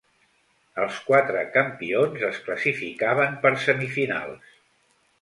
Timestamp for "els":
0.85-0.97